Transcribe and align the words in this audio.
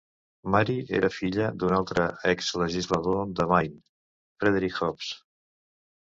Mary 0.53 0.75
era 0.99 1.09
filla 1.15 1.49
d'un 1.63 1.75
altre 1.79 2.05
exlegislador 2.31 3.19
de 3.39 3.45
Maine, 3.51 3.77
Frederick 4.39 4.79
Hobbs. 4.81 5.11